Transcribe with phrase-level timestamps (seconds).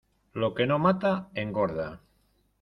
[0.43, 1.13] Lo que no mata,
[1.43, 1.87] engorda.